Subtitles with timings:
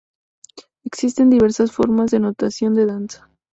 [0.83, 3.29] Existen diversas formas de notación de danza.